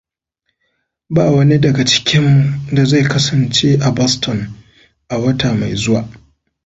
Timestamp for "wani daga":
1.35-1.83